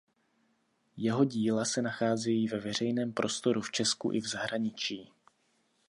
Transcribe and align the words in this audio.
Jeho 0.97 1.25
díla 1.25 1.65
se 1.65 1.81
nacházejí 1.81 2.47
ve 2.47 2.59
veřejném 2.59 3.13
prostoru 3.13 3.61
v 3.61 3.71
Česku 3.71 4.11
i 4.13 4.19
v 4.19 4.27
zahraničí. 4.27 5.11